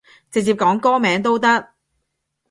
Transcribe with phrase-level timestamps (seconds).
[0.31, 1.75] 直接講歌名都得